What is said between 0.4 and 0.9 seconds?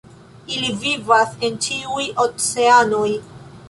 Ili